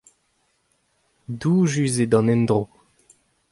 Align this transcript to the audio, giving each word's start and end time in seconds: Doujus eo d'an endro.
Doujus 1.39 1.95
eo 2.03 2.09
d'an 2.11 2.31
endro. 2.35 2.61